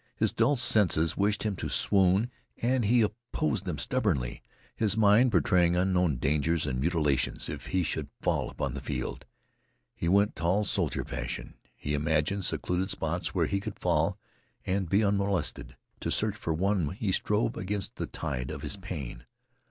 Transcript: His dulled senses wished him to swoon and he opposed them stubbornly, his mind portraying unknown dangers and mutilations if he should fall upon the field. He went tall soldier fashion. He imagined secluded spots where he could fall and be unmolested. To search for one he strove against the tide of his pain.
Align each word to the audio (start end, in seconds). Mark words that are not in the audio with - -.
His 0.15 0.31
dulled 0.33 0.57
senses 0.59 1.15
wished 1.15 1.43
him 1.43 1.55
to 1.57 1.69
swoon 1.69 2.31
and 2.57 2.85
he 2.85 3.03
opposed 3.03 3.65
them 3.65 3.77
stubbornly, 3.77 4.41
his 4.75 4.97
mind 4.97 5.29
portraying 5.29 5.75
unknown 5.75 6.15
dangers 6.17 6.65
and 6.65 6.79
mutilations 6.79 7.49
if 7.49 7.67
he 7.67 7.83
should 7.83 8.09
fall 8.19 8.49
upon 8.49 8.73
the 8.73 8.81
field. 8.81 9.25
He 9.93 10.09
went 10.09 10.35
tall 10.35 10.63
soldier 10.63 11.05
fashion. 11.05 11.53
He 11.75 11.93
imagined 11.93 12.45
secluded 12.45 12.89
spots 12.89 13.35
where 13.35 13.45
he 13.45 13.59
could 13.59 13.77
fall 13.79 14.17
and 14.65 14.89
be 14.89 15.03
unmolested. 15.03 15.77
To 15.99 16.09
search 16.09 16.35
for 16.35 16.51
one 16.51 16.89
he 16.93 17.11
strove 17.11 17.55
against 17.55 17.97
the 17.97 18.07
tide 18.07 18.49
of 18.49 18.63
his 18.63 18.77
pain. 18.77 19.27